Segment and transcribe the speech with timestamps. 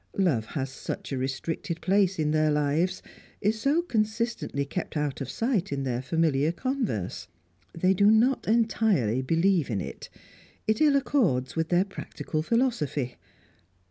[0.17, 3.03] Love has such a restricted place in their lives,
[3.39, 7.27] is so consistently kept out of sight in their familiar converse.
[7.77, 10.09] They do not entirely believe in it;
[10.65, 13.17] it ill accords with their practical philosophy.